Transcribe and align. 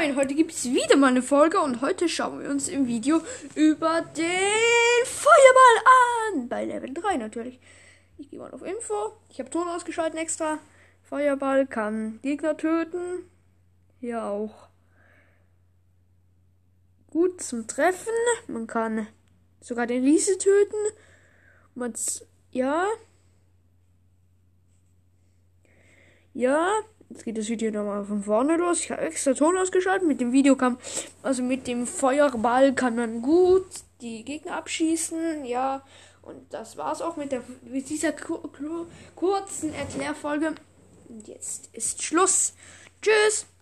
Moin, 0.00 0.16
heute 0.16 0.34
gibt 0.34 0.52
es 0.52 0.64
wieder 0.64 0.96
mal 0.96 1.08
eine 1.08 1.20
Folge 1.20 1.60
und 1.60 1.82
heute 1.82 2.08
schauen 2.08 2.40
wir 2.40 2.48
uns 2.48 2.68
im 2.68 2.86
Video 2.86 3.20
über 3.54 4.00
den 4.00 5.04
Feuerball 5.04 5.84
an. 6.32 6.48
Bei 6.48 6.64
Level 6.64 6.94
3 6.94 7.18
natürlich. 7.18 7.60
Ich 8.16 8.30
gehe 8.30 8.38
mal 8.38 8.50
auf 8.50 8.62
Info. 8.62 9.12
Ich 9.28 9.38
habe 9.40 9.50
Ton 9.50 9.68
ausgeschaltet 9.68 10.18
extra. 10.18 10.58
Feuerball 11.02 11.66
kann 11.66 12.18
Gegner 12.22 12.56
töten. 12.56 13.28
Hier 14.00 14.24
auch 14.24 14.70
gut 17.10 17.42
zum 17.42 17.66
Treffen. 17.66 18.14
Man 18.46 18.66
kann 18.66 19.06
sogar 19.60 19.86
den 19.86 20.02
Riese 20.02 20.38
töten. 20.38 20.96
Man, 21.74 21.92
ja. 22.52 22.86
Ja, 26.32 26.72
Jetzt 27.10 27.24
geht 27.24 27.36
das 27.36 27.48
Video 27.48 27.72
nochmal 27.72 28.04
von 28.04 28.22
vorne 28.22 28.56
los. 28.56 28.80
Ich 28.80 28.90
habe 28.92 29.02
extra 29.02 29.34
Ton 29.34 29.58
ausgeschaltet. 29.58 30.06
Mit 30.06 30.20
dem 30.20 30.32
Video 30.32 30.54
kam, 30.54 30.78
also 31.24 31.42
mit 31.42 31.66
dem 31.66 31.86
Feuerball 31.86 32.72
kann 32.72 32.94
man 32.94 33.20
gut 33.20 33.66
die 34.00 34.24
Gegner 34.24 34.56
abschießen. 34.56 35.44
Ja, 35.44 35.82
und 36.22 36.54
das 36.54 36.76
war's 36.76 37.02
auch 37.02 37.16
mit, 37.16 37.32
der, 37.32 37.42
mit 37.64 37.90
dieser 37.90 38.12
kurzen 38.12 39.74
Erklärfolge. 39.74 40.54
Und 41.08 41.26
jetzt 41.26 41.68
ist 41.74 42.00
Schluss. 42.04 42.54
Tschüss. 43.02 43.46